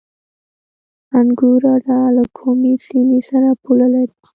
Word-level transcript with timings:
انګور 1.19 1.63
اډه 1.75 1.99
له 2.15 2.23
کومې 2.37 2.73
سیمې 2.87 3.19
سره 3.29 3.49
پوله 3.63 3.87
لري؟ 3.93 4.15